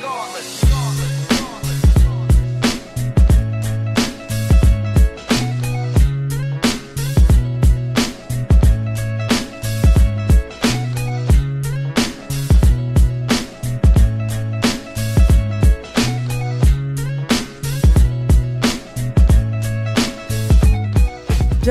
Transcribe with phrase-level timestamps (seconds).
[0.00, 0.69] regardless.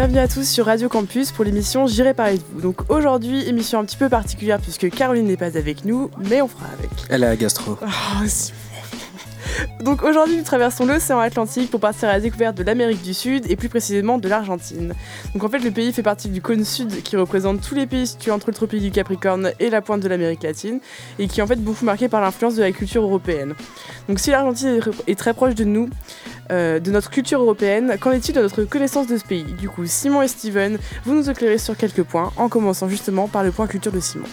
[0.09, 2.61] Bienvenue à tous sur Radio Campus pour l'émission J'irai parler de vous.
[2.61, 6.47] Donc aujourd'hui, émission un petit peu particulière puisque Caroline n'est pas avec nous, mais on
[6.47, 6.89] fera avec.
[7.09, 7.77] Elle a gastro.
[7.79, 7.85] Oh.
[9.79, 13.49] Donc aujourd'hui, nous traversons l'océan Atlantique pour partir à la découverte de l'Amérique du Sud
[13.49, 14.93] et plus précisément de l'Argentine.
[15.33, 18.05] Donc en fait, le pays fait partie du cône sud qui représente tous les pays
[18.05, 20.81] situés entre le tropique du Capricorne et la pointe de l'Amérique latine
[21.17, 23.55] et qui est en fait beaucoup marqué par l'influence de la culture européenne.
[24.09, 25.89] Donc si l'Argentine est très proche de nous,
[26.51, 29.43] euh, de notre culture européenne, qu'en est-il de notre connaissance de ce pays?
[29.43, 33.43] Du coup, Simon et Steven, vous nous éclairez sur quelques points, en commençant justement par
[33.43, 34.25] le point culture de Simon.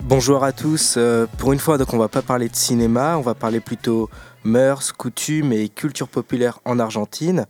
[0.00, 0.96] Bonjour à tous.
[0.96, 4.10] Euh, pour une fois, donc on va pas parler de cinéma, on va parler plutôt
[4.44, 7.46] mœurs, coutumes et culture populaire en Argentine.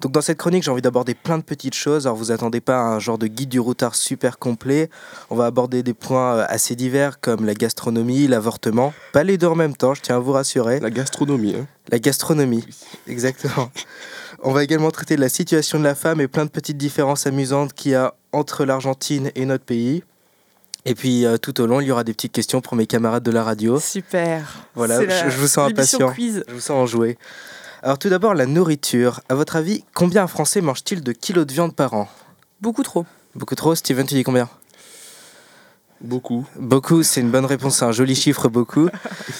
[0.00, 2.06] Donc dans cette chronique, j'ai envie d'aborder plein de petites choses.
[2.06, 4.90] Alors vous attendez pas un genre de guide du routard super complet.
[5.30, 8.92] On va aborder des points euh, assez divers comme la gastronomie, l'avortement.
[9.12, 10.80] Pas les deux en même temps, je tiens à vous rassurer.
[10.80, 11.54] La gastronomie.
[11.56, 11.66] Hein.
[11.90, 12.64] La gastronomie,
[13.06, 13.70] exactement.
[14.42, 17.26] On va également traiter de la situation de la femme et plein de petites différences
[17.26, 20.04] amusantes qu'il y a entre l'Argentine et notre pays.
[20.88, 23.22] Et puis euh, tout au long, il y aura des petites questions pour mes camarades
[23.22, 23.78] de la radio.
[23.78, 24.64] Super.
[24.74, 26.10] Voilà, je, vous sens impatient.
[26.12, 26.42] Quiz.
[26.48, 27.18] Je vous sens en jouer.
[27.82, 29.20] Alors tout d'abord, la nourriture.
[29.28, 32.08] À votre avis, combien un Français mange-t-il de kilos de viande par an?
[32.62, 33.04] Beaucoup trop.
[33.34, 33.74] Beaucoup trop.
[33.74, 34.48] Steven, tu dis combien?
[36.00, 36.46] Beaucoup.
[36.56, 38.86] Beaucoup, c'est une bonne réponse, c'est un joli chiffre, beaucoup.
[38.86, 38.90] Et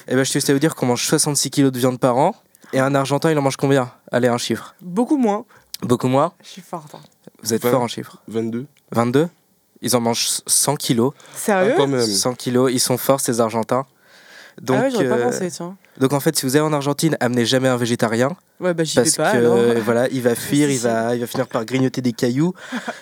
[0.08, 2.34] eh ben, je te à vous dire qu'on mange 66 kilos de viande par an.
[2.74, 3.90] Et un Argentin, il en mange combien?
[4.12, 4.74] Allez, un chiffre.
[4.82, 5.46] Beaucoup moins.
[5.80, 6.84] Beaucoup moins Je suis fort.
[7.42, 8.66] Vous êtes fort en chiffres 22.
[8.92, 9.28] 22
[9.82, 11.12] ils en mangent 100 kilos.
[11.34, 12.04] Sérieux ah, quand même.
[12.04, 13.86] 100 kilos, ils sont forts ces Argentins.
[14.60, 15.76] Donc, ah ouais, j'aurais pas euh, pensé, tiens.
[15.98, 18.36] Donc en fait, si vous allez en Argentine, amenez jamais un végétarien.
[18.60, 19.32] Ouais, bah j'y vais pas.
[19.32, 22.54] Que, voilà, il va fuir, il va, il va finir par grignoter des cailloux.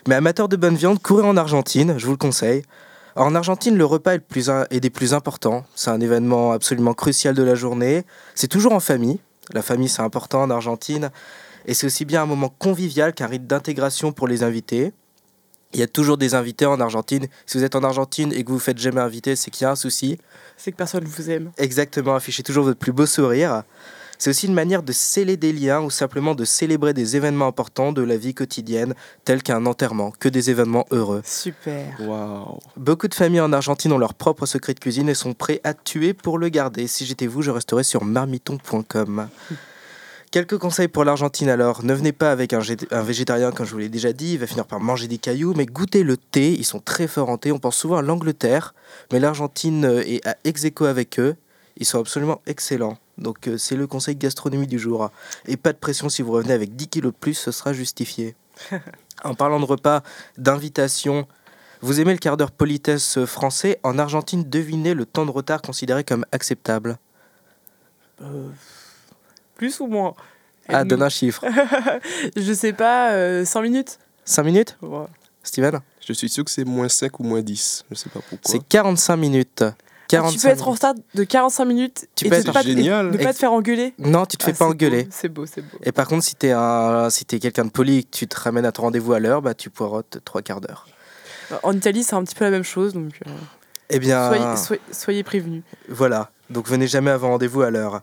[0.06, 2.62] Mais amateur de bonne viande, courez en Argentine, je vous le conseille.
[3.14, 5.64] en Argentine, le repas est, le plus, est des plus importants.
[5.74, 8.04] C'est un événement absolument crucial de la journée.
[8.34, 9.18] C'est toujours en famille.
[9.52, 11.10] La famille, c'est important en Argentine.
[11.66, 14.92] Et c'est aussi bien un moment convivial qu'un rite d'intégration pour les invités.
[15.72, 17.26] Il y a toujours des invités en Argentine.
[17.44, 19.66] Si vous êtes en Argentine et que vous vous faites jamais inviter, c'est qu'il y
[19.66, 20.18] a un souci.
[20.56, 21.50] C'est que personne ne vous aime.
[21.58, 23.62] Exactement, affichez toujours votre plus beau sourire.
[24.18, 27.92] C'est aussi une manière de sceller des liens ou simplement de célébrer des événements importants
[27.92, 28.94] de la vie quotidienne,
[29.24, 31.20] tels qu'un enterrement, que des événements heureux.
[31.24, 31.94] Super.
[32.00, 32.60] Wow.
[32.76, 35.74] Beaucoup de familles en Argentine ont leur propre secret de cuisine et sont prêts à
[35.74, 36.86] tuer pour le garder.
[36.86, 39.28] Si j'étais vous, je resterais sur marmiton.com.
[40.36, 41.82] Quelques conseils pour l'Argentine alors.
[41.82, 42.60] Ne venez pas avec un,
[43.00, 45.64] végétarien, comme je vous l'ai déjà dit, il va finir par manger des cailloux, mais
[45.64, 47.52] goûtez le thé, ils sont très forts en thé.
[47.52, 48.74] On pense souvent à l'Angleterre,
[49.10, 51.36] mais l'Argentine euh, est à ex avec eux.
[51.78, 52.98] Ils sont absolument excellents.
[53.16, 55.10] Donc euh, c'est le conseil gastronomie du jour.
[55.46, 58.34] Et pas de pression si vous revenez avec 10 kilos de plus, ce sera justifié.
[59.24, 60.02] en parlant de repas,
[60.36, 61.26] d'invitation,
[61.80, 63.80] vous aimez le quart d'heure politesse français?
[63.82, 66.98] En Argentine, devinez le temps de retard considéré comme acceptable.
[68.20, 68.50] Euh,
[69.56, 70.14] plus ou moins
[70.68, 71.44] Ah, donne un chiffre.
[72.36, 73.14] je sais pas, 100
[73.58, 74.78] euh, minutes 5 minutes?
[75.42, 75.80] Steven?
[76.06, 77.84] Je suis sûr que c'est moins 5 ou moins 10.
[77.90, 78.38] Je sais pas pourquoi.
[78.44, 79.64] C'est 45 minutes.
[80.08, 83.10] 45 tu peux être en retard de 45 minutes tu et peux être pas, génial.
[83.10, 85.08] de pas te faire engueuler Non, tu te fais ah, pas engueuler.
[85.10, 85.78] C'est beau, c'est beau.
[85.82, 86.54] Et par contre, si tu es,
[87.10, 89.42] si es quelqu'un de poli et que tu te ramènes à ton rendez-vous à l'heure,
[89.42, 90.86] bah, tu poireautes trois quarts d'heure.
[91.62, 92.94] En Italie, c'est un petit peu la même chose.
[92.94, 93.30] Donc, euh,
[93.90, 95.62] eh bien, soyez, soyez, soyez prévenus.
[95.88, 98.02] Voilà, donc venez jamais avant rendez-vous à l'heure.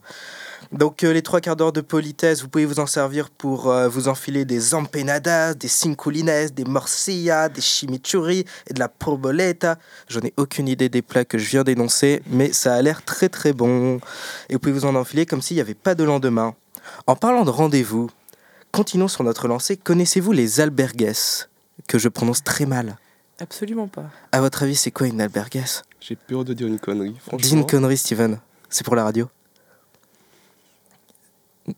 [0.73, 3.87] Donc euh, les trois quarts d'heure de politesse, vous pouvez vous en servir pour euh,
[3.87, 9.77] vous enfiler des empanadas, des cinculines, des morcillas, des chimichurri et de la proboleta.
[10.07, 13.29] Je n'ai aucune idée des plats que je viens d'énoncer, mais ça a l'air très
[13.29, 13.99] très bon.
[14.49, 16.55] Et vous pouvez vous en enfiler comme s'il n'y avait pas de lendemain.
[17.05, 18.09] En parlant de rendez-vous,
[18.71, 19.77] continuons sur notre lancée.
[19.77, 21.13] Connaissez-vous les albergues
[21.87, 22.97] que je prononce très mal?
[23.39, 24.05] Absolument pas.
[24.31, 25.63] À votre avis, c'est quoi une albergues?
[25.99, 27.37] J'ai peur de dire une connerie, franchement.
[27.37, 28.39] Dis une connerie, Steven.
[28.69, 29.29] C'est pour la radio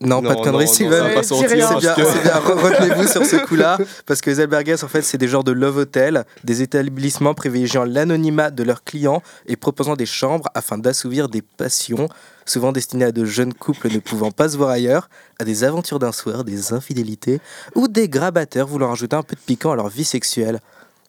[0.02, 1.22] non, pas de conneries, Steven.
[1.22, 5.44] C'est bien, retenez-vous sur ce coup-là, parce que les albergues, en fait, c'est des genres
[5.44, 10.80] de love hotel, des établissements privilégiant l'anonymat de leurs clients et proposant des chambres afin
[10.80, 12.10] d'assouvir des passions,
[12.46, 15.10] souvent destinées à de jeunes couples ne pouvant pas se voir ailleurs,
[15.40, 17.40] à des aventures d'un soir, des infidélités,
[17.76, 20.62] ou des grabateurs voulant rajouter un peu de piquant à leur vie sexuelle.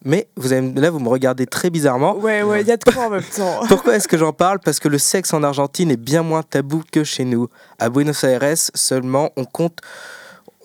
[0.04, 2.16] Mais vous avez, là, vous me regardez très bizarrement.
[2.16, 3.60] Ouais, ouais, il y a de quoi en même temps.
[3.68, 4.60] Pourquoi est-ce que j'en parle?
[4.60, 7.48] Parce que le sexe en Argentine est bien moins tabou que chez nous.
[7.78, 9.80] À Buenos Aires, seulement, on compte.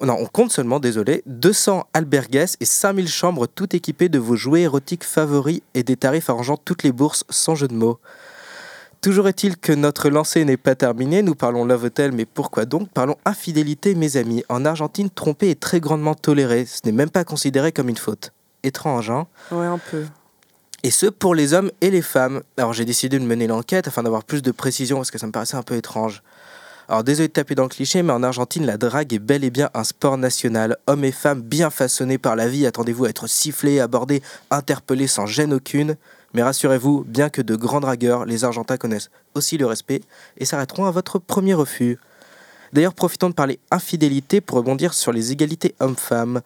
[0.01, 4.62] Non, on compte seulement, désolé, 200 albergues et 5000 chambres toutes équipées de vos jouets
[4.62, 8.00] érotiques favoris et des tarifs arrangeant toutes les bourses sans jeu de mots.
[9.01, 11.24] Toujours est-il que notre lancée n'est pas terminée.
[11.24, 12.89] Nous parlons Love Hotel, mais pourquoi donc?
[12.89, 14.44] Parlons infidélité, mes amis.
[14.50, 16.68] En Argentine, tromper est très grandement toléré.
[16.68, 18.31] Ce n'est même pas considéré comme une faute.
[18.63, 20.06] Étrange, hein Ouais, un peu.
[20.84, 22.42] Et ce, pour les hommes et les femmes.
[22.58, 25.31] Alors j'ai décidé de mener l'enquête afin d'avoir plus de précision parce que ça me
[25.31, 26.24] paraissait un peu étrange.
[26.88, 29.52] Alors désolé de taper dans le cliché, mais en Argentine, la drague est bel et
[29.52, 30.78] bien un sport national.
[30.88, 35.25] Hommes et femmes bien façonnés par la vie, attendez-vous à être sifflés, abordés, interpellés sans
[35.25, 35.96] gêne aucune.
[36.34, 40.02] Mais rassurez-vous, bien que de grands dragueurs, les Argentins connaissent aussi le respect
[40.38, 42.00] et s'arrêteront à votre premier refus.
[42.74, 46.42] D'ailleurs, profitons de parler infidélité pour rebondir sur les égalités hommes-femmes.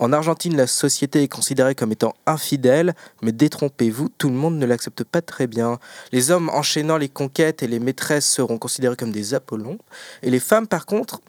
[0.00, 4.64] En Argentine, la société est considérée comme étant infidèle, mais détrompez-vous, tout le monde ne
[4.64, 5.78] l'accepte pas très bien.
[6.10, 9.76] Les hommes enchaînant les conquêtes et les maîtresses seront considérés comme des Apollons,
[10.22, 11.20] et les femmes, par contre,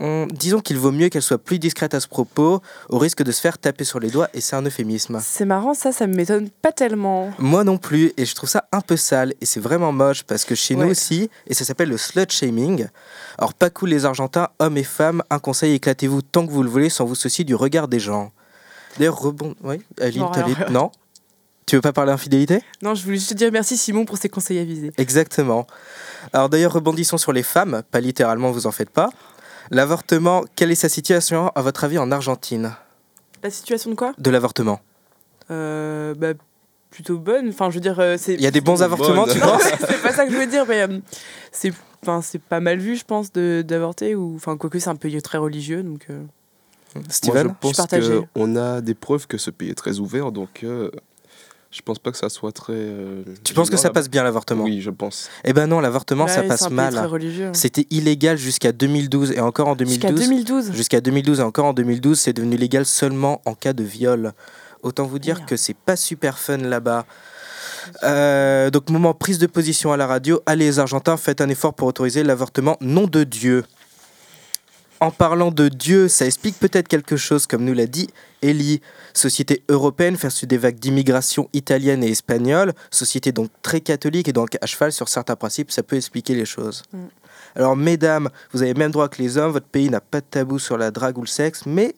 [0.00, 3.30] on- disons qu'il vaut mieux qu'elles soient plus discrètes à ce propos, au risque de
[3.30, 5.20] se faire taper sur les doigts, et c'est un euphémisme.
[5.22, 7.30] C'est marrant, ça, ça m'étonne pas tellement.
[7.38, 10.44] Moi non plus, et je trouve ça un peu sale, et c'est vraiment moche, parce
[10.44, 12.88] que chez nous aussi, et ça s'appelle le slut shaming.
[13.38, 16.70] Alors pas cool les Argentins, hommes et femmes, un conseil, éclatez-vous tant que vous le
[16.70, 18.32] voulez sans vous soucier du regard des gens.
[18.98, 19.54] D'ailleurs, rebond...
[19.62, 20.66] Oui, Aline, Non, rien.
[20.70, 20.90] Non?
[21.66, 22.62] Tu veux pas parler infidélité?
[22.82, 24.90] Non, je voulais juste te dire merci Simon pour ses conseils avisés.
[24.98, 25.68] Exactement.
[26.32, 29.10] Alors d'ailleurs, rebondissons sur les femmes, pas littéralement, vous en faites pas.
[29.70, 32.74] L'avortement, quelle est sa situation à votre avis en Argentine?
[33.42, 34.12] La situation de quoi?
[34.18, 34.80] De l'avortement
[35.50, 36.32] euh, bah,
[36.90, 37.48] Plutôt bonne.
[37.50, 38.34] Enfin, je veux dire, euh, c'est.
[38.34, 38.82] Il y a des bons Bonne.
[38.82, 39.62] avortements, tu penses?
[39.62, 40.98] C'est pas ça que je veux dire, mais euh,
[41.52, 41.72] c'est.
[42.02, 44.16] Enfin, c'est pas mal vu, je pense, de- d'avorter.
[44.16, 46.06] Ou, enfin, quoique c'est un pays très religieux, donc.
[46.10, 46.22] euh,
[47.08, 47.44] Steven?
[47.46, 47.86] Moi, je pense
[48.34, 50.90] qu'on a des preuves que ce pays est très ouvert, donc euh,
[51.70, 52.72] je pense pas que ça soit très.
[52.74, 55.28] euh, Tu penses que ça passe bien l'avortement Oui, je pense.
[55.44, 56.96] Eh ben non, l'avortement, ça ouais, passe mal.
[56.98, 57.50] hein.
[57.52, 60.28] C'était illégal jusqu'à 2012 et encore en Jusqu'à 2012.
[60.28, 60.72] 2012.
[60.72, 64.32] Jusqu'à 2012 et encore en 2012, c'est devenu légal seulement en cas de viol.
[64.82, 65.48] Autant vous dire Merde.
[65.48, 67.06] que c'est pas super fun là-bas.
[68.02, 71.74] Euh, donc moment prise de position à la radio, allez les Argentins, faites un effort
[71.74, 73.64] pour autoriser l'avortement, nom de Dieu.
[75.02, 78.10] En parlant de Dieu, ça explique peut-être quelque chose, comme nous l'a dit
[78.42, 78.82] Ellie.
[79.14, 84.58] Société européenne face des vagues d'immigration italienne et espagnole, société donc très catholique et donc
[84.60, 86.82] à cheval sur certains principes, ça peut expliquer les choses.
[86.92, 86.98] Mm.
[87.56, 90.58] Alors mesdames, vous avez même droit que les hommes, votre pays n'a pas de tabou
[90.58, 91.94] sur la drague ou le sexe, mais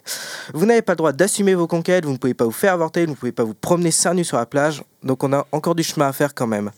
[0.54, 3.04] vous n'avez pas le droit d'assumer vos conquêtes, vous ne pouvez pas vous faire avorter,
[3.04, 5.74] vous ne pouvez pas vous promener seins nus sur la plage, donc on a encore
[5.74, 6.70] du chemin à faire quand même.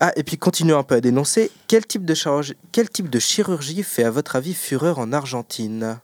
[0.00, 3.18] Ah, et puis continuons un peu à dénoncer, quel type de, chirurgie, quel type de
[3.18, 5.98] chirurgie fait à votre avis fureur en Argentine?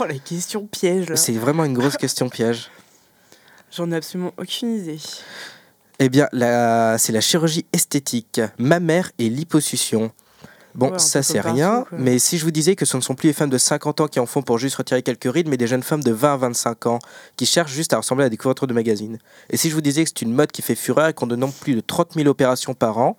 [0.00, 1.16] Oh, la question piège, là.
[1.16, 2.70] C'est vraiment une grosse question piège.
[3.70, 5.00] J'en ai absolument aucune idée.
[5.98, 6.96] Eh bien, la...
[6.98, 10.12] c'est la chirurgie esthétique, mammaire et liposuction.
[10.74, 11.98] Bon, Ouais, ça c'est rien, quoi.
[11.98, 14.08] mais si je vous disais que ce ne sont plus les femmes de 50 ans
[14.08, 16.36] qui en font pour juste retirer quelques rides, mais des jeunes femmes de 20 à
[16.38, 16.98] 25 ans
[17.36, 19.18] qui cherchent juste à ressembler à des couvertures de magazines.
[19.50, 21.52] Et si je vous disais que c'est une mode qui fait fureur et qu'on demande
[21.52, 23.16] plus de 30 000 opérations par an,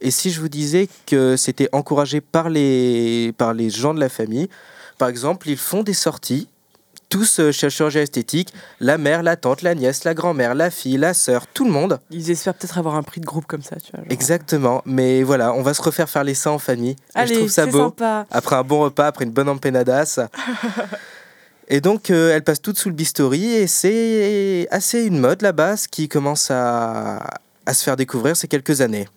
[0.00, 4.08] et si je vous disais que c'était encouragé par les, par les gens de la
[4.08, 4.48] famille,
[4.96, 6.48] par exemple, ils font des sorties,
[7.08, 10.70] tous euh, chez le chirurgien esthétique, la mère, la tante, la nièce, la grand-mère, la
[10.70, 12.00] fille, la sœur, tout le monde.
[12.10, 14.00] Ils espèrent peut-être avoir un prix de groupe comme ça, tu vois.
[14.04, 14.12] genre.
[14.12, 16.90] Exactement, mais voilà, on va se refaire faire les seins en famille.
[16.92, 17.78] Et Allez, je trouve ça beau.
[17.84, 18.26] sympa.
[18.30, 20.20] Après un bon repas, après une bonne empanadas.
[21.68, 25.76] et donc, euh, elles passent toutes sous le bistouri et c'est assez une mode là-bas,
[25.76, 27.22] ce qui commence à,
[27.66, 29.08] à se faire découvrir ces quelques années.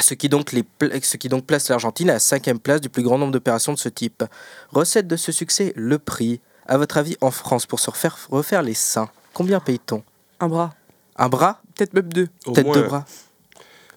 [0.00, 2.88] Ce qui, donc les pla- ce qui donc place l'Argentine à la cinquième place du
[2.88, 4.24] plus grand nombre d'opérations de ce type.
[4.70, 6.40] Recette de ce succès, le prix.
[6.66, 10.02] À votre avis, en France, pour se refaire, refaire les seins, combien paye-t-on?
[10.40, 10.74] Un bras.
[11.16, 11.60] Un bras?
[11.74, 12.28] Peut-être même deux.
[12.46, 13.04] Au Peut-être moins deux bras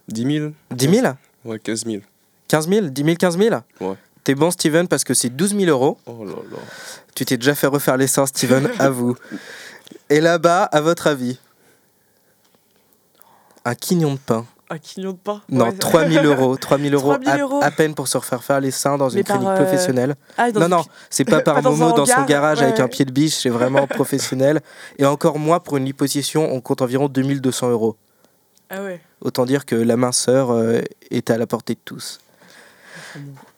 [0.08, 1.14] 10 000 10 000
[1.46, 2.02] Ouais, 15 000.
[2.48, 3.96] 15 000 10 000, 15 000 Ouais.
[4.24, 6.00] T'es bon, Steven, parce que c'est 12 000 euros.
[6.08, 6.58] Oh là là.
[7.14, 9.16] Tu t'es déjà fait refaire les seins, Steven, à vous.
[10.10, 11.40] Et là-bas, à votre avis?
[13.64, 14.46] Un quignon de pain.
[14.70, 15.42] De pain.
[15.50, 15.78] Non, Ouais.
[15.78, 16.58] 3 000 euros.
[16.62, 17.60] 3 000 euros, 3 000 à, euros.
[17.62, 20.16] à peine pour se refaire faire les seins dans une Mais clinique euh, professionnelle.
[20.38, 23.06] Ah, Non, une non, c'est pas par Pas Momo dans son garage avec un pied
[23.06, 24.62] de biche, c'est vraiment professionnel.
[24.98, 27.96] Et encore moins pour une liposuction, on compte environ 2200 euros.
[28.72, 29.00] Ah ouais.
[29.22, 30.82] Autant dire que la minceur euh,
[31.12, 32.20] est à la portée de tous.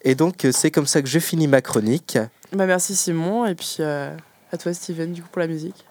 [0.04, 2.18] Et donc, euh, c'est comme ça que je finis ma chronique.
[2.54, 4.16] Bah merci Simon et puis euh,
[4.52, 5.86] à toi Steven du coup pour la musique.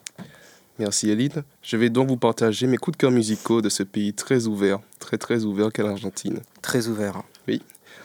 [0.78, 1.42] Merci Eline.
[1.62, 4.80] Je vais donc vous partager mes coups de cœur musicaux de ce pays très ouvert,
[4.98, 6.40] très très ouvert qu'est l'Argentine.
[6.60, 7.22] Très ouvert.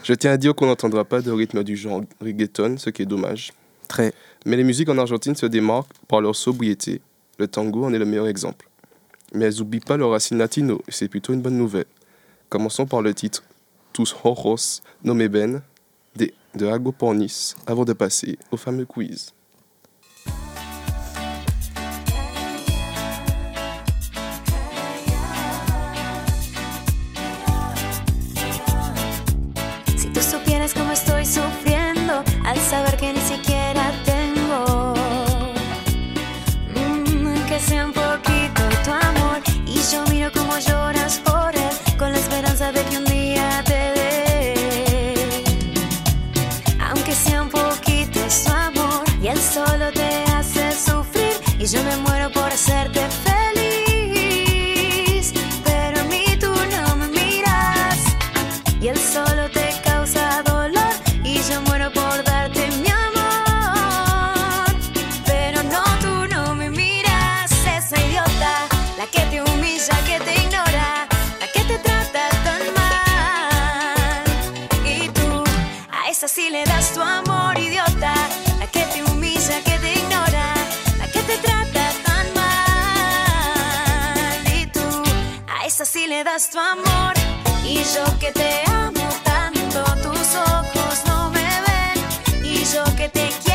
[0.03, 3.05] Je tiens à dire qu'on n'entendra pas de rythme du genre reggaeton, ce qui est
[3.05, 3.51] dommage.
[3.87, 4.13] Très.
[4.45, 7.01] Mais les musiques en Argentine se démarquent par leur sobriété.
[7.37, 8.67] Le tango en est le meilleur exemple.
[9.33, 11.85] Mais elles n'oublient pas leurs racines latino, et c'est plutôt une bonne nouvelle.
[12.49, 13.43] Commençons par le titre
[13.93, 15.61] Tous Ojos No Me Ben
[16.15, 19.33] de, de Ago Pornis, avant de passer au fameux quiz.
[51.61, 53.20] Y yo me muero por hacerte.
[86.41, 87.13] Das tu amor.
[87.65, 92.45] Y yo que te amo tanto, tus ojos no me ven.
[92.45, 93.50] Y yo que te quiero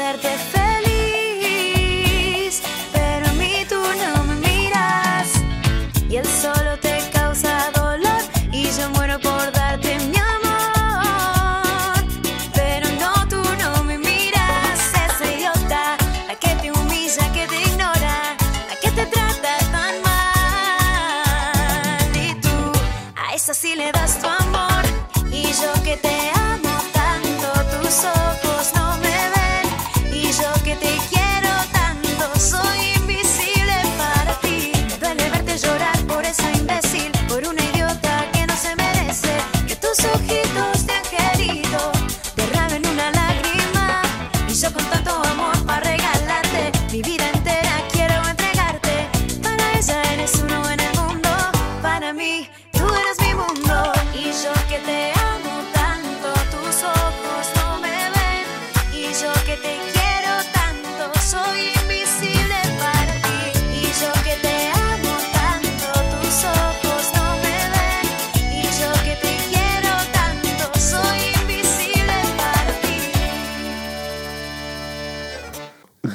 [0.00, 0.49] hacerte feliz.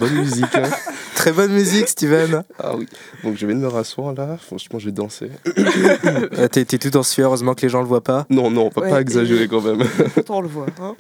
[0.06, 0.70] Bonne musique, hein
[1.16, 2.44] Très bonne musique, Steven.
[2.60, 2.88] Ah oui.
[3.24, 4.38] Donc je de me rasseoir là.
[4.38, 5.32] Franchement, je vais danser.
[5.58, 8.28] Euh, T'es t'es tout en sueur, heureusement que les gens le voient pas.
[8.30, 9.82] Non, non, on Ouais, pas exagérer quand même.
[10.30, 10.68] on le voit.
[10.80, 10.96] hein.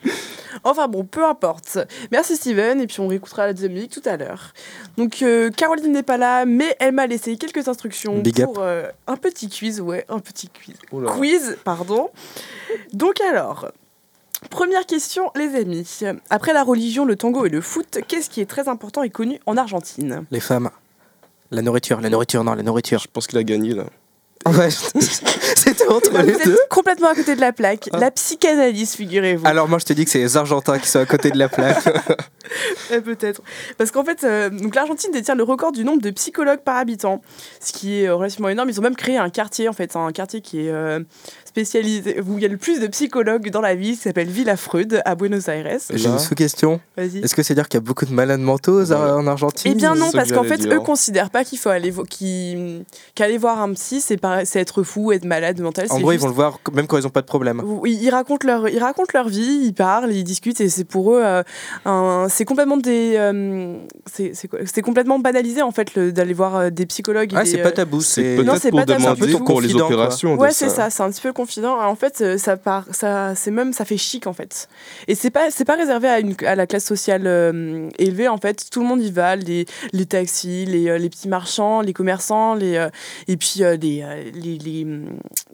[0.63, 1.77] Enfin bon, peu importe.
[2.11, 4.53] Merci Steven, et puis on réécoutera la deuxième musique tout à l'heure.
[4.97, 8.87] Donc euh, Caroline n'est pas là, mais elle m'a laissé quelques instructions Big pour euh,
[9.05, 10.75] un petit quiz, ouais, un petit quiz.
[10.91, 11.01] Oh.
[11.01, 12.09] Quiz, pardon.
[12.93, 13.69] Donc alors,
[14.49, 15.99] première question les amis.
[16.29, 19.39] Après la religion, le tango et le foot, qu'est-ce qui est très important et connu
[19.45, 20.25] en Argentine?
[20.31, 20.69] Les femmes.
[21.51, 22.99] La nourriture, la nourriture, non, la nourriture.
[22.99, 23.85] Je pense qu'il a gagné là.
[24.45, 26.51] Ouais, c'était entre Bah, les Vous deux.
[26.53, 27.89] êtes complètement à côté de la plaque.
[27.91, 27.97] Ah.
[27.97, 29.47] La psychanalyse, figurez-vous.
[29.47, 31.49] Alors moi je te dis que c'est les Argentins qui sont à côté de la
[31.49, 31.83] plaque.
[32.91, 33.41] Euh, Peut-être.
[33.79, 37.23] Parce qu'en fait, euh, donc l'Argentine détient le record du nombre de psychologues par habitant,
[37.59, 38.69] ce qui est relativement énorme.
[38.69, 40.99] Ils ont même créé un quartier, en fait, un quartier qui est euh,
[41.55, 44.57] spécialisé, où il y a le plus de psychologues dans la ville, qui s'appelle Villa
[44.57, 45.77] Freud, à Buenos Aires.
[45.93, 46.81] J'ai une sous-question.
[46.97, 47.19] Vas-y.
[47.19, 48.95] Est-ce que c'est dire qu'il y a beaucoup de malades mentaux aux- Ouais.
[48.97, 50.73] en Argentine Eh bien non, parce que qu'en fait, dire.
[50.73, 51.93] eux considèrent pas qu'il faut aller
[53.15, 54.19] qu'aller voir un psy, c'est
[54.55, 55.87] être fou, être malade mental.
[55.89, 57.61] En c'est gros, ils vont le voir même quand ils n'ont pas de problème.
[57.63, 61.13] Oui, ils racontent leur, ils racontent leur vie, ils parlent, ils discutent et c'est pour
[61.13, 61.41] eux, euh,
[61.85, 66.33] un- c'est complètement des, euh, c'est c'est quoi- c'est complètement banalisé en fait le- d'aller
[66.33, 67.31] voir euh, des psychologues.
[67.35, 68.01] Ah, c'est pas tabou.
[68.01, 68.99] C'est C'est Non, peut-être c'est pour pas tabou.
[69.03, 70.35] demander C'est un peu ton pour les opérations.
[70.35, 71.77] Ouais, c'est ça, c'est un petit peu confident.
[71.79, 74.67] En fait, euh, ça part, ça, c'est même, ça fait chic en fait.
[75.07, 78.37] Et c'est pas, c'est pas réservé à, une, à la classe sociale euh, élevée en
[78.37, 78.69] fait.
[78.71, 82.55] Tout le monde y va, les, les taxis, les, euh, les petits marchands, les commerçants,
[82.55, 82.89] les, euh,
[83.27, 85.05] et puis euh, les, les, les, hum,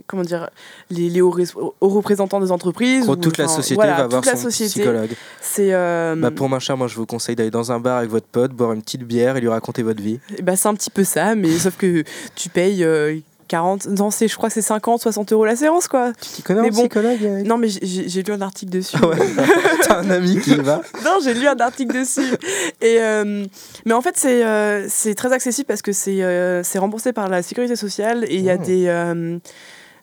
[0.08, 0.50] comment dire,
[0.90, 1.36] les, les hauts,
[1.82, 3.10] représentants des entreprises.
[3.22, 4.82] Toute la société voilà, va voir son société.
[4.82, 5.12] psychologue.
[5.42, 8.28] C'est, Bah, pour ma chère, moi je vous conseille d'aller dans un bar avec votre
[8.28, 10.20] pote, boire une petite bière et lui raconter votre vie.
[10.38, 12.04] eh ben, c'est un petit peu ça, mais sauf que
[12.36, 12.86] tu payes.
[13.54, 16.14] Euh, 40, non, c'est, je crois que c'est 50, 60 euros la séance, quoi.
[16.22, 18.98] Tu t'y connais Mais en bon, psychologue Non, mais j'ai- lu un article dessus.
[19.04, 19.18] Ouais.
[19.88, 20.82] T'as un ami qui y va?
[21.04, 22.34] Non, j'ai lu un article dessus.
[22.82, 23.46] Et, euh,
[23.86, 27.30] mais en fait, c'est euh, c'est très accessible parce que c'est euh, c'est remboursé par
[27.30, 28.64] la sécurité sociale et il y a Oh.
[28.66, 29.40] des,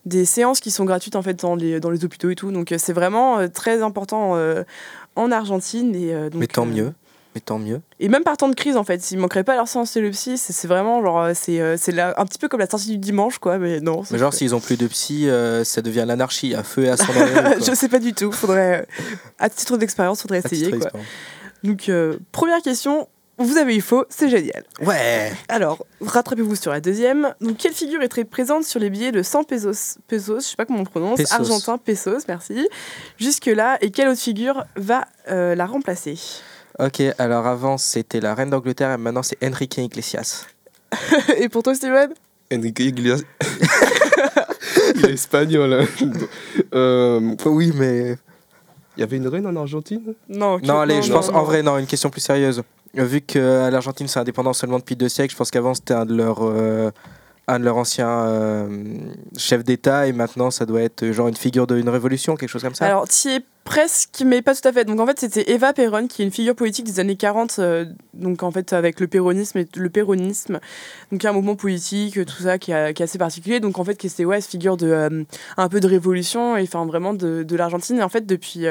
[0.07, 2.50] des séances qui sont gratuites en fait dans les, dans les hôpitaux et tout.
[2.50, 4.62] Donc c'est vraiment euh, très important euh,
[5.17, 5.95] en Argentine.
[5.95, 6.93] Et, euh, donc, Mais tant mieux.
[7.38, 7.80] Mais tant mieux.
[8.00, 10.38] Et même par temps de crise, en fait, s'il manquerait pas leur séance le psy,
[10.38, 11.76] c'est vraiment genre, euh, c'est euh,
[12.16, 13.59] un petit peu comme la sortie du dimanche, quoi.
[13.59, 14.02] Mais non.
[14.11, 16.97] Mais genre, s'ils ont plus de psy, euh, ça devient l'anarchie, à feu et à
[16.97, 17.12] sang
[17.59, 18.33] je sais pas du tout.
[18.33, 18.87] Faudrait,
[19.38, 20.90] à titre d'expérience, faudrait essayer, quoi.
[21.62, 23.09] Donc, euh, première question
[23.40, 24.64] vous avez eu faux, c'est génial.
[24.80, 25.33] Ouais.
[25.49, 27.33] Alors, rattrapez-vous sur la deuxième.
[27.40, 30.57] Donc, quelle figure est très présente sur les billets de 100 pesos, pesos je sais
[30.57, 31.33] pas comment on prononce, Pesos.
[31.33, 32.68] argentin pesos, merci.
[33.16, 36.18] Jusque-là, et quelle autre figure va euh, la remplacer?
[36.78, 40.47] Ok, alors avant c'était la reine d'Angleterre et maintenant c'est Enrique Iglesias.
[41.38, 42.11] Et pour toi, Steven?
[42.52, 43.23] Enrique Iglesias.
[44.94, 45.73] Il est espagnol.
[45.73, 45.87] hein.
[46.75, 48.16] Euh, Oui, mais.
[48.97, 50.14] Il y avait une reine en Argentine?
[50.28, 51.37] Non, Non, allez, je non, pense non.
[51.38, 52.62] en vrai, non, une question plus sérieuse.
[52.94, 56.06] Vu que euh, l'Argentine c'est indépendant seulement depuis deux siècles, je pense qu'avant c'était un
[56.06, 56.38] de leurs.
[56.42, 56.90] euh,
[57.49, 58.69] un de leurs anciens euh,
[59.37, 62.75] chefs d'État et maintenant ça doit être genre une figure d'une révolution, quelque chose comme
[62.75, 62.85] ça.
[62.85, 64.85] Alors, tu es presque, mais pas tout à fait.
[64.85, 67.87] Donc, en fait, c'était Eva Perón, qui est une figure politique des années 40, euh,
[68.12, 70.61] donc en fait, avec le péronisme et le péronisme.
[71.11, 73.61] Donc, un mouvement politique, tout ça, qui, est assez particulier.
[73.61, 75.25] Donc, en fait, qui c'est ouais, cette figure de euh,
[75.57, 77.99] un peu de révolution et enfin vraiment de l'Argentine.
[77.99, 78.67] Et en fait, depuis.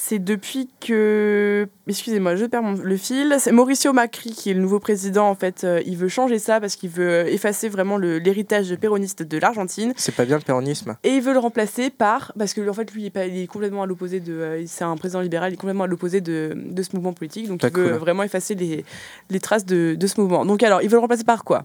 [0.00, 1.68] Euh, c'est depuis que.
[1.86, 3.36] Excusez-moi, je perds mon- le fil.
[3.38, 5.28] C'est Mauricio Macri qui est le nouveau président.
[5.28, 9.38] En fait, euh, il veut changer ça parce qu'il veut effacer vraiment l'héritage péroniste de
[9.38, 9.92] l'Argentine.
[9.96, 10.96] C'est pas bien le péronisme.
[11.04, 12.32] Et il veut le remplacer par.
[12.38, 14.32] Parce que en fait, lui, il est, pas- il est complètement à l'opposé de.
[14.32, 17.48] euh, c'est un président libéral, il est complètement à l'opposé de, de ce mouvement politique.
[17.48, 17.98] Donc, il veut cool.
[17.98, 18.84] vraiment effacer les,
[19.28, 20.44] les traces de, de ce mouvement.
[20.46, 21.62] Donc, alors, il veut le remplacer par quoi?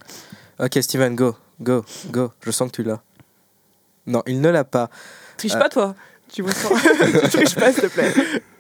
[0.59, 2.31] Ok, Steven, go, go, go.
[2.41, 3.01] Je sens que tu l'as.
[4.07, 4.89] Non, il ne l'a pas.
[5.37, 5.59] Triche Euh.
[5.59, 5.95] pas, toi
[6.31, 6.69] Tu vois ça
[7.31, 8.13] Triche pas, s'il te plaît.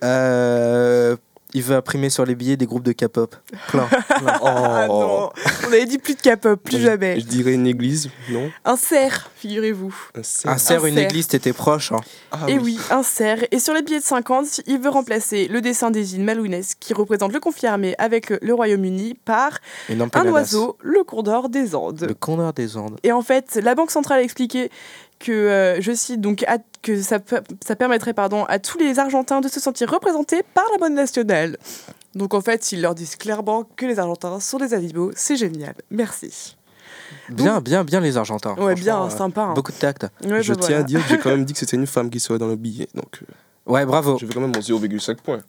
[0.03, 1.15] Euh,
[1.53, 3.33] il veut imprimer sur les billets des groupes de K-pop.
[3.69, 3.85] Plein.
[3.85, 4.39] plein.
[4.43, 5.29] Ah non
[5.63, 7.17] On avait dit plus de K-pop, plus Je- jamais.
[7.19, 8.51] Je dirais une église, non?
[8.65, 9.95] Un cerf, figurez-vous.
[10.15, 10.51] Un cerf.
[10.53, 11.03] Un cerf, Un une cerf.
[11.05, 11.93] église, t'étais proche.
[11.93, 12.01] hein.
[12.31, 13.39] Ah Et oui, un cerf.
[13.51, 16.93] Et sur les billets de 50, il veut remplacer le dessin des îles Malouines qui
[16.93, 19.59] représente le conflit armé avec le Royaume-Uni par
[20.13, 22.05] un oiseau, le condor des Andes.
[22.09, 22.97] Le condor des Andes.
[23.03, 24.69] Et en fait, la Banque centrale a expliqué
[25.19, 27.19] que, euh, je cite, donc, à- que ça,
[27.65, 31.57] ça permettrait pardon, à tous les Argentins de se sentir représentés par la monnaie nationale.
[32.13, 35.11] Donc en fait, ils leur disent clairement que les Argentins sont des animaux.
[35.15, 35.73] C'est génial.
[35.91, 36.55] Merci.
[37.29, 38.55] Bien, bien, bien les Argentins.
[38.55, 39.41] Ouais, bien, euh, sympa.
[39.41, 39.53] hein.
[39.53, 40.03] Beaucoup de tact.
[40.23, 40.77] Ouais, Je bah, tiens voilà.
[40.79, 42.55] à dire que j'ai quand même dit que c'était une femme qui serait dans le
[42.55, 42.87] billet.
[42.95, 44.17] Donc, euh, Ouais, bravo.
[44.19, 45.41] je vais quand même mon 0,5 points.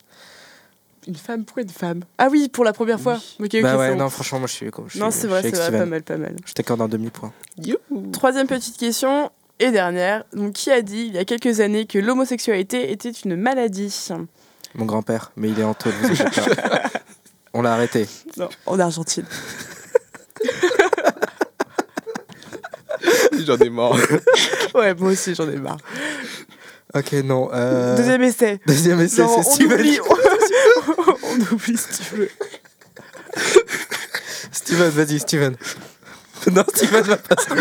[1.06, 2.02] Une femme, pourquoi une femme?
[2.18, 3.14] Ah oui, pour la première fois.
[3.38, 3.96] Ok, ok, bah ouais, bon.
[3.98, 4.66] non, franchement, moi je suis.
[4.86, 6.34] je suis- Non, c'est vrai, c'est pas mal, pas mal.
[6.44, 7.32] Je t'accorde un demi-point.
[8.12, 10.24] Troisième petite question et dernière.
[10.32, 13.94] Donc, qui a dit il y a quelques années que l'homosexualité était une maladie?
[14.74, 16.82] Mon grand-père, mais il est en taule, vous inquiétez pas.
[17.54, 18.06] On l'a arrêté.
[18.36, 19.24] Non, en Argentine.
[23.46, 23.96] J'en ai marre.
[24.74, 25.78] Ouais, moi aussi, j'en ai marre.
[26.94, 27.48] Ok, non.
[27.52, 28.60] euh, Deuxième essai.
[28.66, 29.80] Deuxième essai, Non, c'est on Steven.
[29.80, 29.98] oublie.
[31.22, 32.30] on oublie si tu veux.
[34.52, 35.56] Steven, vas-y, Steven.
[36.52, 37.48] non, Steven va pas se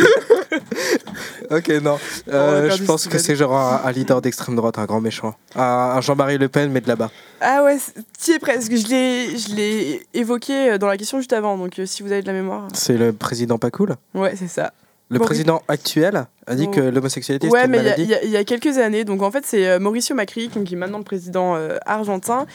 [1.58, 1.97] Ok, non.
[2.29, 5.36] Euh, je pense que c'est genre un, un leader d'extrême droite, un grand méchant.
[5.55, 7.12] Un, un Jean-Marie Le Pen, mais de là-bas.
[7.41, 7.77] Ah ouais,
[8.23, 8.75] tu es presque.
[8.75, 12.12] Je l'ai, je l'ai évoqué euh, dans la question juste avant, donc euh, si vous
[12.12, 12.67] avez de la mémoire.
[12.73, 13.95] C'est le président pas cool?
[14.13, 14.71] Ouais, c'est ça.
[15.10, 16.71] Le Maurice- président actuel a dit Oh.
[16.71, 18.03] que l'homosexualité Ouais, c'était une mais il y a- maladie.
[18.03, 20.73] il y, a- il y a quelques années, donc en fait c'est Mauricio Macri, qui
[20.73, 22.47] est maintenant le président euh, argentin.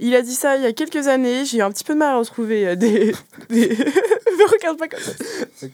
[0.00, 1.46] Il a dit ça il y a quelques années.
[1.46, 3.14] J'ai eu un petit peu de mal à retrouver euh, des.
[3.48, 3.68] des...
[4.38, 5.66] Me regarde pas comme ça.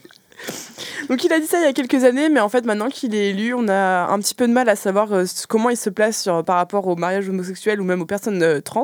[1.09, 3.13] Donc il a dit ça il y a quelques années, mais en fait maintenant qu'il
[3.15, 5.89] est élu, on a un petit peu de mal à savoir euh, comment il se
[5.89, 8.83] place sur- par rapport au mariage homosexuel ou même aux personnes euh, trans.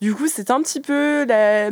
[0.00, 1.70] Du coup, c'est un petit peu la,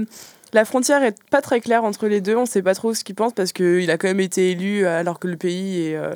[0.52, 2.36] la frontière est pas très claire entre les deux.
[2.36, 4.98] On sait pas trop ce qu'il pense parce qu'il a quand même été élu euh,
[5.00, 6.14] alors que le pays est, euh,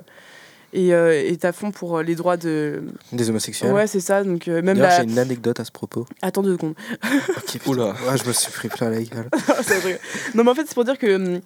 [0.74, 2.82] est, euh, est à fond pour les droits de.
[3.12, 3.72] Des homosexuels.
[3.72, 4.24] Ouais, c'est ça.
[4.24, 4.98] Donc euh, même la.
[4.98, 6.06] j'ai une anecdote à ce propos.
[6.20, 6.74] Attends deux secondes.
[7.66, 7.94] Oula.
[8.06, 9.28] Ouais, je me suis pris plein la gueule.
[10.34, 11.40] Non, mais en fait, c'est pour dire que hum,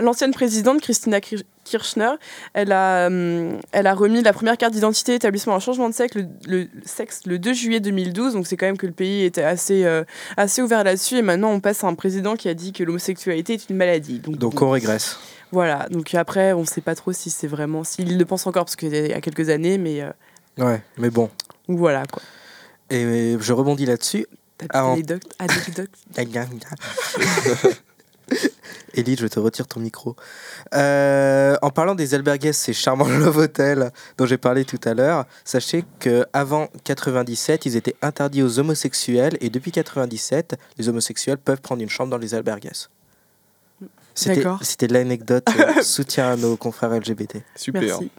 [0.00, 2.10] l'ancienne présidente, Christina Kir- Kirchner,
[2.52, 6.14] elle a, hum, elle a remis la première carte d'identité établissement un changement de sexe
[6.16, 8.34] le, le- sexe le 2 juillet 2012.
[8.34, 10.04] Donc, c'est quand même que le pays était assez, euh,
[10.36, 11.16] assez ouvert là-dessus.
[11.16, 14.18] Et maintenant, on passe à un président qui a dit que l'homosexualité est une maladie.
[14.20, 15.18] Donc, on régresse.
[15.52, 15.86] voilà.
[15.90, 17.82] Donc, après, on sait pas trop si c'est vraiment.
[17.84, 19.78] S'il le pense encore, parce qu'il y a quelques années.
[19.78, 20.10] Mais euh,
[20.58, 21.30] Ouais, mais bon.
[21.68, 22.22] voilà, quoi.
[22.90, 24.26] Et je rebondis là-dessus.
[24.58, 25.90] T'as Ah, anecdotes- anecdotes?
[28.94, 30.16] Ellie, je te retire ton micro.
[30.74, 35.26] Euh, en parlant des albergues, ces charmants love hotels dont j'ai parlé tout à l'heure,
[35.44, 41.60] sachez que avant 97, ils étaient interdits aux homosexuels et depuis 97, les homosexuels peuvent
[41.60, 42.70] prendre une chambre dans les albergues.
[44.14, 47.38] C'était l'anecdote euh, soutien à nos confrères LGBT.
[47.56, 47.82] Super.
[47.82, 48.10] Merci.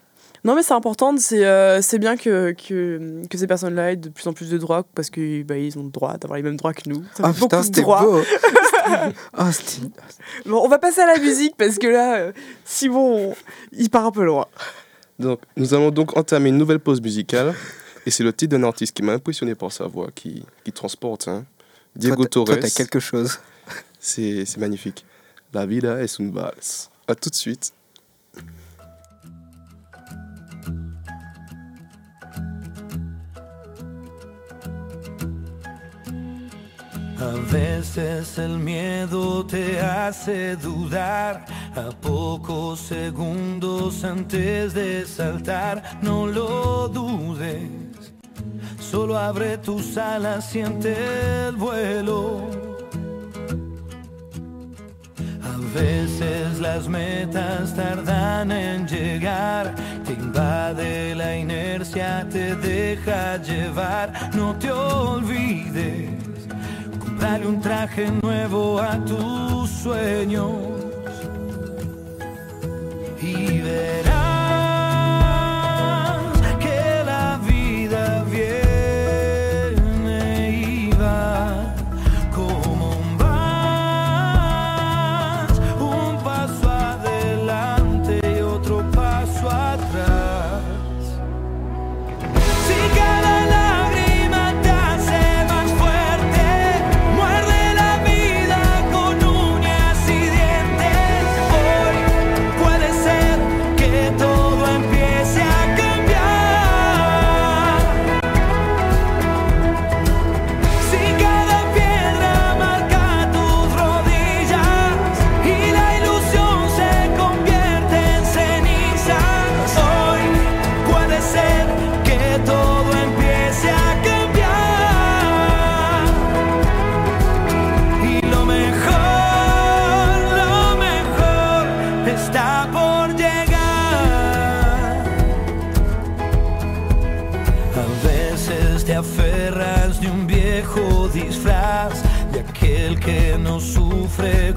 [0.46, 4.10] Non, mais c'est important, c'est euh, c'est bien que, que, que ces personnes-là aient de
[4.10, 6.56] plus en plus de droits parce qu'ils bah, ils ont le droit d'avoir les mêmes
[6.56, 7.04] droits que nous.
[7.16, 8.04] Ça Ah fait putain, de c'était droits.
[8.04, 8.22] beau
[9.38, 9.88] Oh, c'était-
[10.46, 12.32] Bon, on va passer à la musique parce que là, euh,
[12.64, 13.36] Simon, on-
[13.74, 14.46] il part un peu loin.
[15.20, 17.54] Donc, nous allons donc entamer une nouvelle pause musicale.
[18.06, 21.28] Et c'est le titre d'un artiste qui m'a impressionné par sa voix, qui, qui transporte.
[21.28, 21.44] hein.
[21.96, 22.46] Diego Toi, Torres.
[22.46, 23.40] Toi, t'as quelque chose.
[24.00, 25.04] C'est c'est magnifique.
[25.54, 26.54] La vida es un vals.
[27.08, 27.72] À tout de suite.
[37.20, 46.00] A veces el miedo te hace dudar a pocos segundos antes de saltar.
[46.02, 47.70] No lo dudes,
[48.82, 50.94] solo abre tus alas, siente
[51.48, 52.50] el vuelo.
[55.42, 59.74] A veces las metas tardan en llegar,
[60.06, 64.12] te invade la inercia, te deja llevar.
[64.36, 66.25] No te olvides
[67.26, 70.75] Dale un traje nuevo a tus sueños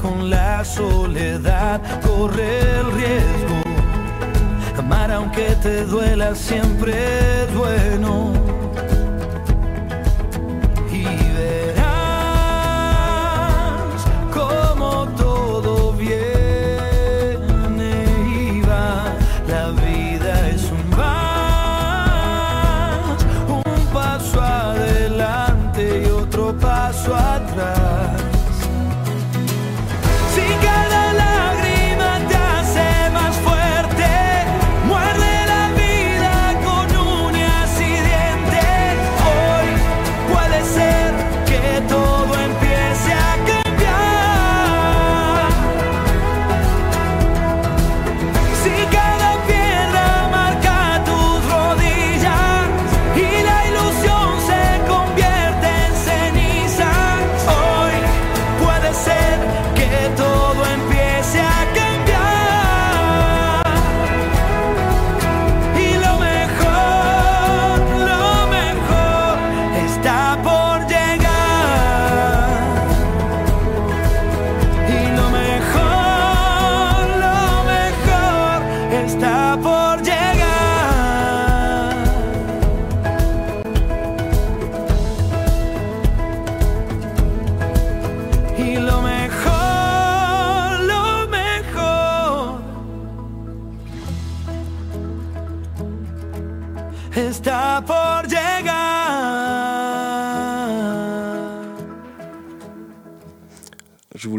[0.01, 3.63] con la soledad, corre el riesgo.
[4.79, 6.93] Amar aunque te duela siempre
[7.43, 8.68] es bueno.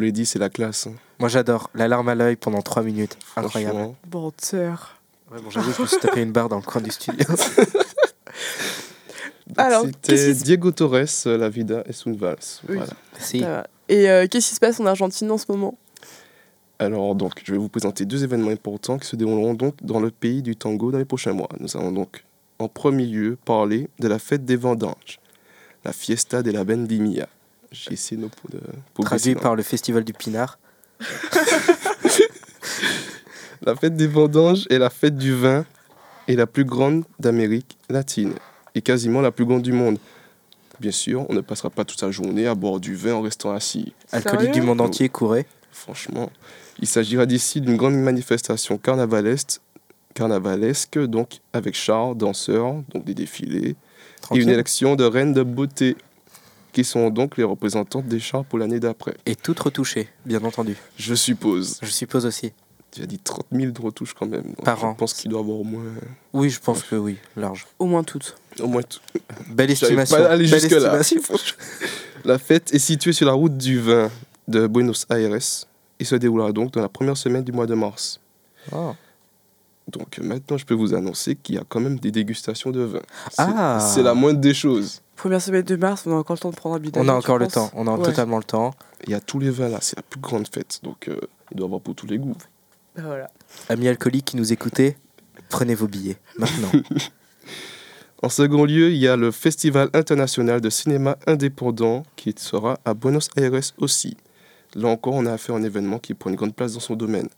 [0.10, 0.88] L'ai dit, c'est la classe.
[0.88, 0.94] hein.
[1.20, 1.70] Moi j'adore.
[1.74, 3.18] La larme à l'œil pendant 3 minutes.
[3.36, 3.74] Incroyable.
[3.76, 3.96] Franchement.
[4.14, 4.96] Menteur.
[5.32, 7.26] Ouais, bon, j'avoue, je me suis tapé une barre dans le coin du studio.
[9.58, 12.38] Alors, C'était qu'est-ce qui se- Diego Torres, euh, La vida es un vals.
[12.68, 12.76] Oui.
[12.78, 12.94] Voilà.
[13.20, 13.44] si.
[13.90, 15.78] Et euh, qu'est-ce qui se passe en Argentine en ce moment?
[16.78, 20.12] Alors donc, je vais vous présenter deux événements importants qui se dérouleront donc dans le
[20.12, 21.50] pays du tango dans les prochains mois.
[21.60, 22.24] Nous allons donc
[22.60, 25.20] en premier lieu parler de la fête des vendanges,
[25.84, 27.28] la fiesta de la vendimia.
[27.72, 30.58] J'ai essayé de de- Traduit par le festival du Pinard.
[33.62, 35.66] La fête des vendanges est la fête du vin
[36.28, 38.34] et la plus grande d'Amérique latine
[38.74, 39.98] et quasiment la plus grande du monde.
[40.80, 43.52] Bien sûr, on ne passera pas toute sa journée à boire du vin en restant
[43.52, 43.94] assis.
[44.14, 45.46] Alcoolique du monde entier, courez.
[45.72, 46.32] Franchement,
[46.80, 49.60] il s'agira d'ici d'une grande manifestation carnavalesque,
[50.14, 53.76] carnavalesque donc avec chars, danseurs, donc des défilés,
[54.34, 55.98] et une élection de reines de beauté,
[56.72, 59.16] qui sont donc les représentantes des chars pour l'année d'après.
[59.26, 60.76] Et toutes retouchées, bien entendu.
[60.98, 61.80] Je suppose.
[61.82, 62.52] Je suppose aussi.
[62.92, 64.42] Tu as dit 30 000 de retouches quand même.
[64.44, 64.96] donc Par je an.
[64.96, 65.84] pense qu'il doit y avoir au moins,
[66.34, 67.68] Oui, je pense que oui, large.
[67.78, 68.36] Au moins toutes.
[68.60, 69.00] au moins tout.
[69.48, 70.18] Belle estimation.
[70.18, 71.00] pas aller Belle jusque-là.
[72.26, 74.10] La fête est située sur la route du vin,
[74.48, 75.38] de Buenos Aires.
[76.00, 78.20] Il se déroulera donc dans la première semaine du mois de mars.
[78.72, 78.94] Oh.
[79.88, 83.02] Donc maintenant, je peux vous annoncer qu'il y a quand même des dégustations de vin.
[83.32, 83.80] C'est Ah.
[83.94, 85.02] c'est la moindre des choses.
[85.20, 87.14] Première semaine de mars, on a encore le temps de prendre un billet On a
[87.14, 88.04] encore le penses temps, on a Ouais.
[88.06, 88.74] totalement le temps.
[89.06, 90.80] Il y a tous les vins là, c'est la plus grande fête.
[90.82, 91.20] Donc euh,
[91.52, 92.38] il doit y avoir pour tous les goûts.
[92.96, 93.30] Bah voilà.
[93.68, 94.96] Amis alcooliques qui nous écoutez,
[95.50, 96.72] prenez vos billets maintenant.
[98.22, 102.94] En second lieu, il y a le Festival international de cinéma indépendant qui sera à
[102.94, 104.18] Buenos Aires aussi.
[104.76, 106.96] Là encore, on a affaire à un événement qui prend une grande place dans son
[106.96, 107.30] domaine.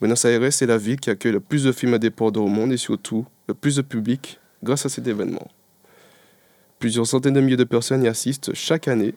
[0.00, 2.76] Buenos Aires est la ville qui accueille le plus de films indépendants au monde et
[2.76, 5.48] surtout le plus de public grâce à cet événement.
[6.78, 9.14] Plusieurs centaines de milliers de personnes y assistent chaque année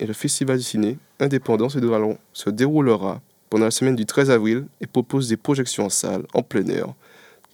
[0.00, 4.30] et le Festival du ciné indépendant se déroulera, se déroulera pendant la semaine du 13
[4.30, 6.88] avril et propose des projections en salle, en plein air,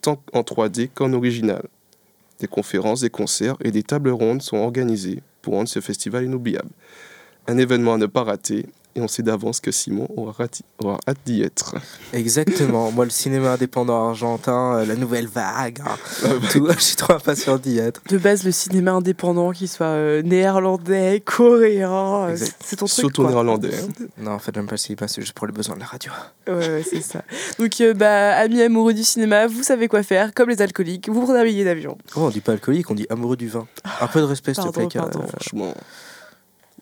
[0.00, 1.62] tant en 3D qu'en original.
[2.40, 6.70] Des conférences, des concerts et des tables rondes sont organisées pour rendre ce festival inoubliable.
[7.46, 10.98] Un événement à ne pas rater et on sait d'avance que Simon aura, rati- aura
[11.08, 11.74] hâte d'y être.
[12.12, 15.96] Exactement, moi le cinéma indépendant argentin, euh, la nouvelle vague, hein,
[16.52, 18.00] tout, je suis trop impatient d'y être.
[18.08, 21.90] De base, le cinéma indépendant, qu'il soit euh, néerlandais, coréen,
[22.26, 22.56] euh, Exact.
[22.64, 22.98] c'est ton truc.
[22.98, 23.70] Surtout néerlandais.
[23.74, 24.04] hein.
[24.22, 26.12] Non, en fait, j'aime pas le cinéma, c'est juste pour les besoins de la radio.
[26.46, 27.22] Ouais, ouais, c'est ça.
[27.58, 31.22] Donc, euh, bah, amis amoureux du cinéma, vous savez quoi faire, comme les alcooliques, vous
[31.22, 31.96] prenez un billet d'avion.
[32.14, 33.66] Oh, on dit pas alcoolique, on dit amoureux du vin.
[34.00, 35.20] Un peu de respect, s'il te plaît, pardon.
[35.20, 35.74] euh, Franchement,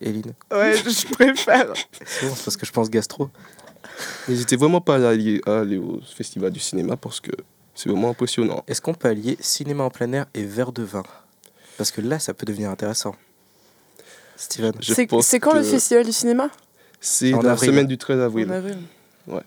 [0.01, 0.33] Eline.
[0.51, 1.73] Ouais, je préfère.
[2.05, 3.29] C'est bon, c'est parce que je pense gastro.
[4.27, 7.31] n'hésitez vraiment pas à aller, à aller au festival du cinéma parce que
[7.75, 8.63] c'est vraiment impressionnant.
[8.67, 11.03] Est-ce qu'on peut allier cinéma en plein air et verre de vin?
[11.77, 13.15] Parce que là, ça peut devenir intéressant.
[14.35, 16.49] Steven Je C'est pense c'est quand le festival du cinéma?
[16.99, 17.69] C'est En dans la avril.
[17.71, 18.47] semaine du 13 avril.
[18.49, 18.77] En avril.
[19.27, 19.43] On a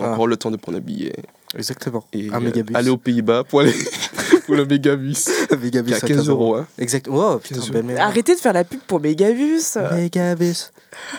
[0.00, 0.12] Ah.
[0.12, 1.12] encore le temps de prendre un billet
[1.56, 2.04] Exactement.
[2.12, 2.74] et un euh, mégabus.
[2.74, 3.72] aller aux Pays-Bas pour, aller
[4.46, 5.14] pour le mégabus.
[5.50, 6.56] Un mégabus qui est à 15 euros.
[6.56, 6.66] hein.
[6.78, 7.06] Exact.
[7.10, 8.00] Oh, putain, 15 belle merde.
[8.00, 9.62] Arrêtez de faire la pub pour Megabus.
[9.92, 10.70] Mégabus.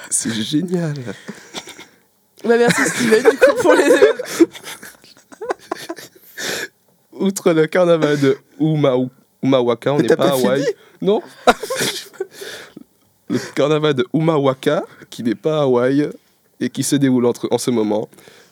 [0.09, 0.93] C'est génial.
[2.45, 3.89] Bah, merci Steven, du coup, pour les.
[7.13, 8.95] Outre le carnaval de Uma-
[9.41, 10.65] Umawaka, on n'est pas à Hawaï.
[11.01, 11.21] Non.
[13.29, 16.09] le carnaval de Umawaka, qui n'est pas à Hawaï
[16.59, 18.07] et qui se déroule entre- en ce moment.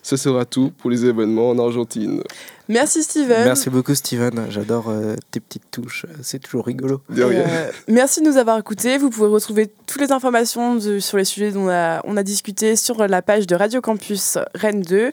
[0.08, 2.22] Ce sera tout pour les événements en Argentine.
[2.70, 3.44] Merci Steven.
[3.44, 4.46] Merci beaucoup, Steven.
[4.52, 6.06] J'adore euh, tes petites touches.
[6.22, 7.02] C'est toujours rigolo.
[7.10, 7.39] De rien.
[7.41, 9.00] Euh, merci de nous avoir écoutés.
[9.00, 12.22] Vous pouvez retrouver toutes les informations de- sur les sujets dont on a, on a
[12.24, 15.12] discuté sur la page de Radio Campus Rennes 2.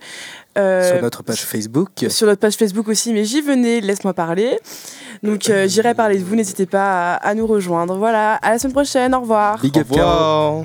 [0.59, 1.89] Euh, Sur notre page Facebook.
[2.11, 4.59] sur notre page Facebook aussi, mais j'y venais, laisse-moi parler.
[5.23, 7.97] Donc euh, j'irai parler de vous, n'hésitez pas à, à nous rejoindre.
[7.97, 9.59] Voilà, à la semaine prochaine, au revoir.
[9.59, 10.65] Big Au revoir.